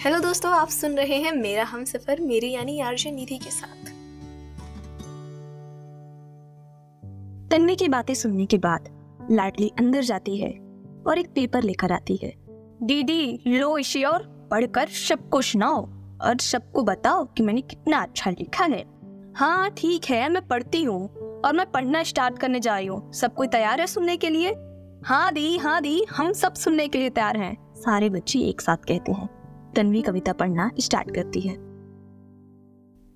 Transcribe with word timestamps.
Hello 0.00 0.18
दोस्तों, 0.18 0.52
आप 0.52 0.68
सुन 0.68 0.92
रहे 0.92 1.16
हैं 1.16 1.32
मेरा 1.32 1.64
हम 1.64 1.84
सफ़र, 1.84 2.20
मेरी 2.20 2.50
यानी 2.50 2.80
आरजे 2.80 3.10
निधि 3.10 3.36
के 3.38 3.50
साथ। 3.50 3.86
तन्वी 7.50 7.76
की 7.76 7.88
बातें 7.88 8.14
सुनने 8.14 8.46
के 8.46 8.58
बाद 8.58 8.88
लाडली 9.30 9.68
अंदर 9.78 10.02
जाती 10.02 10.36
है 10.36 10.50
और 11.06 11.18
एक 11.18 11.28
पेपर 11.28 11.62
लेकर 11.62 11.92
आती 11.92 12.16
है। 12.16 12.32
दीदी, 12.82 13.42
लो 13.46 13.78
इसे 13.78 14.02
और 14.02 14.22
पढ़कर 14.50 14.88
सबको 14.88 15.40
सुनाओ 15.42 15.80
और 16.22 16.38
सबको 16.40 16.82
बताओ 16.82 17.24
कि 17.26 17.42
मैंने 17.42 17.60
कितना 17.60 18.02
अच्छा 18.02 18.30
लिखा 18.30 18.64
है। 18.64 18.84
हाँ 19.36 19.70
ठीक 19.70 20.04
है, 20.04 20.28
मैं 20.28 20.46
पढ़ती 20.48 20.82
हूँ 20.82 21.08
और 21.44 21.56
मैं 21.56 21.70
पढ़ना 21.70 22.02
स्टार्ट 22.02 22.38
करने 22.38 22.60
जा 22.60 22.76
रही 22.78 22.86
हूँ। 22.86 23.12
सब 23.12 23.34
कोई 23.34 23.46
तैयार 23.46 23.80
है 23.80 23.86
सुनने 23.86 24.16
के 24.16 24.30
लिए? 24.30 24.54
हाँ 25.04 25.32
दी 25.32 25.56
हाँ 25.58 25.80
दी, 25.82 26.04
हम 26.10 26.32
सब 26.32 26.54
सुनने 26.54 26.88
के 26.88 26.98
लिए 26.98 27.10
तैयार 27.10 27.36
हैं। 27.36 27.56
सारे 27.76 28.10
बच्चे 28.10 28.38
एक 28.38 28.60
साथ 28.60 28.76
कहते 28.76 29.12
हैं। 29.12 29.37
तन्वी 29.76 30.02
कविता 30.02 30.32
पढ़ना 30.32 30.70
स्टार्ट 30.78 31.14
करती 31.14 31.40
है। 31.40 31.54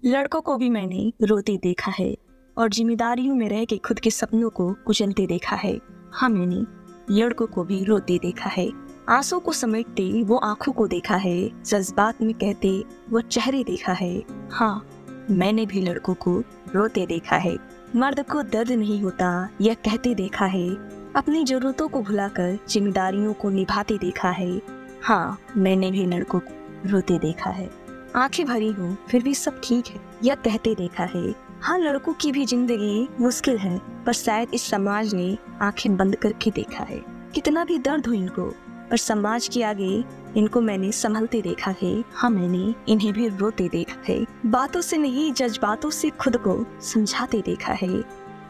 लड़कों 0.04 0.40
को 0.40 0.56
भी 0.56 0.70
मैंने 0.70 1.12
रोते 1.22 1.56
देखा 1.56 1.92
है 1.98 2.16
और 2.58 2.68
जिम्मेदारियों 2.68 3.34
में 3.34 3.48
रह 3.48 3.64
के 3.64 3.76
खुद 3.76 3.98
के 3.98 4.10
सपनों 4.10 4.50
को 4.50 4.72
कुचलते 4.72 5.26
देखा 5.26 5.56
है। 5.56 5.80
हाँ 6.12 6.30
मैंने 6.30 6.82
लड़कों 7.10 7.46
को 7.46 7.64
भी 7.64 7.84
रोते 7.84 8.18
देखा 8.18 8.50
है। 8.50 8.70
आँसू 9.08 9.38
को 9.38 9.52
समेटते 9.52 10.22
वो 10.22 10.36
आँखों 10.36 10.72
को 10.72 10.88
देखा 10.88 11.16
है। 11.16 11.64
जज्बात 11.64 12.22
में 12.22 12.34
कहते 12.34 12.84
वो 13.10 13.20
चेहरे 13.20 13.64
देखा 13.64 13.92
है। 13.92 14.22
हाँ 14.50 14.88
मैंने 15.30 15.66
भी 15.66 15.80
लड़कों 15.80 16.14
को 16.14 16.38
रोते 16.74 17.06
देखा 17.06 17.36
है। 17.36 17.56
मर्द 17.96 18.20
को 18.20 18.42
दर्द 18.42 18.72
नहीं 18.72 19.02
होता, 19.02 19.48
यह 19.60 19.74
कहते 19.74 20.14
देखा 20.14 20.46
है। 20.46 20.68
अपनी 21.16 21.44
जरूरतों 21.44 21.88
को 21.88 22.02
भुलाकर 22.02 22.58
जिम्मेदारियों 22.68 23.32
को 23.32 23.50
निभाते 23.50 23.98
देखा 23.98 24.30
है। 24.30 24.62
हाँ 25.04 25.38
मैंने 25.56 25.90
भी 25.90 26.04
लड़कों 26.06 26.38
को 26.40 26.88
रोते 26.88 27.18
देखा 27.18 27.50
है। 27.50 27.68
आँखें 28.16 28.44
भरी 28.46 28.68
हूँ, 28.68 28.96
फिर 29.10 29.22
भी 29.22 29.34
सब 29.34 29.60
ठीक 29.64 29.86
है 29.86 30.00
यह 30.24 30.34
कहते 30.34 30.74
देखा 30.74 31.04
है। 31.04 31.34
हाँ 31.60 31.78
लड़कों 31.78 32.12
की 32.12 32.30
भी 32.32 32.44
ज़िंदगी 32.46 33.08
मुश्किल 33.20 33.58
है, 33.58 33.78
पर 34.06 34.12
शायद 34.12 34.54
इस 34.54 34.68
समाज 34.70 35.14
ने 35.14 35.36
आँखें 35.62 35.96
बंद 35.96 36.16
करके 36.16 36.50
देखा 36.50 36.84
है। 36.84 37.00
कितना 37.34 37.64
भी 37.64 37.78
दर्द 37.78 38.06
हो 38.06 38.12
इनको, 38.12 38.44
पर 38.90 38.96
समाज 38.96 39.48
के 39.48 39.62
आगे 39.62 40.04
इनको 40.36 40.60
मैंने 40.60 40.92
संभलते 40.92 41.42
देखा 41.42 41.74
है। 41.82 41.92
हाँ 42.14 42.30
मैंने 42.30 42.74
इन्हें 42.88 43.12
भी 43.12 43.28
रोते 43.28 43.68
देखा 43.68 44.00
है। 44.08 44.24
बातों 44.46 44.80
से 44.80 44.96
नहीं, 44.96 45.32
जज्बातों 45.32 45.90
से 45.90 46.10
खुद 46.10 46.36
को 46.36 46.64
समझाते 46.82 47.42
देखा 47.42 47.72
है। 47.72 48.00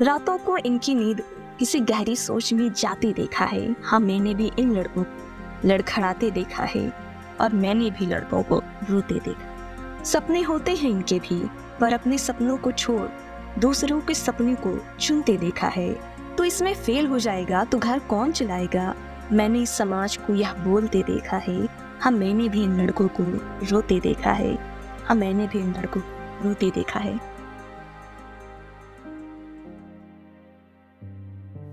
रातों 0.02 0.38
को 0.38 0.56
इनकी 0.56 0.94
नींद 0.94 1.22
किसी 1.58 1.80
गहरी 1.80 2.16
सोच 2.16 2.52
में 2.52 2.72
जाते 2.72 3.12
देखा 3.12 3.44
है। 3.44 3.76
हाँ 3.82 4.00
मैंने 4.00 4.34
भी 4.34 4.50
इन 4.58 4.72
लड़कों 4.72 5.02
को 5.02 5.30
लड़खड़ाते 5.64 6.30
देखा 6.30 6.64
है 6.64 6.88
और 7.40 7.52
मैंने 7.52 7.90
भी 7.90 8.06
लड़कों 8.06 8.42
को 8.42 8.62
रोते 8.90 9.14
देखा। 9.14 10.02
सपने 10.04 10.42
होते 10.42 10.74
हैं 10.74 10.90
इनके 10.90 11.18
भी, 11.18 11.42
पर 11.80 11.92
अपने 11.92 12.18
सपनों 12.18 12.56
को 12.56 12.72
छोड़ 12.72 13.08
दूसरों 13.58 14.00
के 14.00 14.14
सपने 14.14 14.54
को 14.56 14.78
चुनते 15.00 15.36
देखा 15.36 15.68
है। 15.68 15.92
तो 16.36 16.44
इसमें 16.44 16.74
फेल 16.74 17.06
हो 17.06 17.18
जाएगा 17.18 17.64
तो 17.64 17.78
घर 17.78 17.98
कौन 17.98 18.32
चलाएगा? 18.32 18.94
मैंने 19.32 19.62
इस 19.62 19.70
समाज 19.70 20.16
को 20.16 20.34
यह 20.34 20.52
बोलते 20.54 21.02
देखा 21.02 21.36
है 21.36 21.68
हाँ 22.00 22.12
मैंने 22.12 22.48
भी 22.48 22.62
इन 22.62 22.80
लड़कों 22.80 23.08
को 23.08 23.24
रोते 23.66 23.98
देखा 24.00 24.32
है। 24.32 24.54
हाँ 25.04 25.16
मैंने 25.16 25.46
भी 25.46 25.58
इन 25.58 25.74
लड़कों 25.78 26.00
को 26.00 26.48
रोते 26.48 26.70
देखा 26.70 27.00
है। 27.00 27.18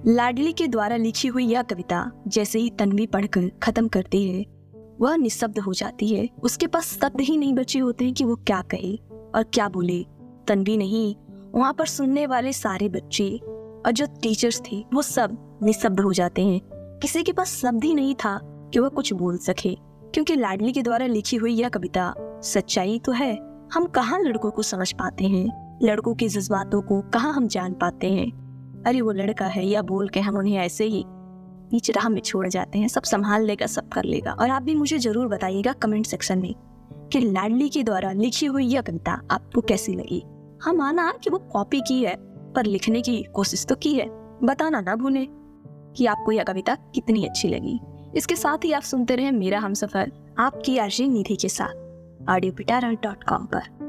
लाडली 0.09 0.53
के 0.53 0.67
द्वारा 0.67 0.95
लिखी 0.95 1.27
हुई 1.27 1.45
यह 1.45 1.61
कविता, 1.61 2.11
जैसे 2.27 2.59
ही 2.59 2.69
तन्वी 2.69 3.07
पढ़कर 3.07 3.51
खत्म 3.63 3.87
करती 3.87 4.29
है, 4.29 4.45
वह 5.01 5.15
निशब्द 5.15 5.59
हो 5.59 5.73
जाती 5.73 6.07
है। 6.07 6.29
उसके 6.43 6.67
पास 6.67 6.85
शब्द 7.01 7.21
ही 7.21 7.37
नहीं 7.37 7.53
बचे 7.53 7.79
होते 7.79 8.11
कि 8.11 8.23
वो 8.23 8.35
क्या 8.35 8.61
कहे 8.61 8.95
और 9.35 9.43
क्या 9.43 9.67
बोले। 9.69 10.05
तन्वी 10.47 10.77
नहीं, 10.77 11.15
वहाँ 11.55 11.73
पर 11.73 11.85
सुनने 11.85 12.25
वाले 12.27 12.53
सारे 12.53 12.89
बच्चे 12.89 13.37
और 13.37 13.91
जो 13.91 14.05
टीचर्स 14.21 14.61
थे, 14.61 14.85
वो 14.93 15.01
सब 15.01 15.59
निशब्द 15.63 15.99
हो 15.99 16.13
जाते 16.13 16.45
हैं। 16.45 16.59
किसी 17.01 17.23
के 17.23 17.33
पास 17.33 17.55
शब्द 17.55 17.83
ही 17.83 17.93
नहीं 17.93 18.15
था 18.15 18.39
कि 18.43 18.79
वह 18.79 18.89
कुछ 18.89 19.13
बोल 19.13 19.37
सके, 19.37 19.75
क्योंकि 20.13 20.35
लाडली 20.35 20.73
के 20.73 20.81
द्वारा 20.81 21.05
लिखी 21.05 21.37
हुई 21.37 21.53
यह 21.53 21.69
कविता, 21.69 22.13
सच्चाई 22.43 22.99
तो 22.99 23.11
है। 23.11 23.33
हम 23.73 23.85
कहाँ 23.85 24.19
लड़कों 24.19 24.51
को 24.51 24.61
समझ 24.61 24.91
पाते 24.91 25.25
हैं? 25.25 25.79
लड़कों 25.83 26.15
के 26.15 26.27
जज्बातों 26.27 26.81
को 26.81 27.01
कहाँ 27.01 27.33
हम 27.33 27.47
जान 27.47 27.73
पाते 27.73 28.07
हैं? 28.07 28.48
अरे 28.87 29.01
वो 29.01 29.11
लड़का 29.11 29.45
है, 29.45 29.65
या 29.65 29.81
बोल 29.81 30.07
के 30.09 30.19
हम 30.19 30.37
उन्हें 30.37 30.57
ऐसे 30.57 30.85
ही 30.85 31.03
बीच 31.71 31.89
राह 31.91 32.07
में 32.09 32.21
छोड़ 32.21 32.47
जाते 32.47 32.79
हैं, 32.79 32.87
सब 32.87 33.03
संभाल 33.03 33.43
लेगा, 33.43 33.65
सब 33.65 33.89
कर 33.89 34.03
लेगा। 34.03 34.31
और 34.31 34.49
आप 34.49 34.63
भी 34.63 34.75
मुझे 34.75 34.97
ज़रूर 34.97 35.27
बताइएगा 35.27 35.73
कमेंट 35.73 36.05
सेक्शन 36.05 36.39
में 36.39 36.53
कि 37.13 37.19
लाडली 37.21 37.69
के 37.69 37.83
द्वारा 37.83 38.11
लिखी 38.11 38.45
हुई 38.45 38.65
यह 38.65 38.81
कविता 38.81 39.11
आपको 39.31 39.61
कैसी 39.61 39.95
लगी। 39.95 40.21
हम 40.63 40.77
माना 40.77 41.11
कि 41.23 41.29
वो 41.29 41.37
कॉपी 41.53 41.81
की 41.81 42.03
है, 42.03 42.15
पर 42.53 42.65
लिखने 42.65 43.01
की 43.01 43.21
कोशिश 43.23 43.65
तो 43.65 43.75
की 43.75 43.93
है। 43.93 44.07
बताना 44.43 44.81
ना 44.81 44.95
भूले 44.95 45.25
कि 45.97 46.05
आपको 46.05 46.31
यह 46.31 46.43
कविता 46.43 46.75
कितनी 46.95 47.25
अच्छी 47.25 47.47
लगी। 47.47 47.79
इसके 48.15 48.35
साथ 48.35 48.65
ही 48.65 48.71
आप 48.71 48.81
सुनते 48.81 49.15
रहे 49.15 49.31
मेरा 49.31 49.59
हम 49.59 49.73
सफ़र 49.73 50.11
आपकी 50.39 50.77
आरजी 50.77 51.07
निधि 51.07 51.35
के 51.35 51.49
साथ 51.49 52.29
ऑडियो 52.29 52.53
पिटारा 52.53 52.91
डॉट 52.93 53.23
कॉम 53.23 53.45
पर। 53.45 53.88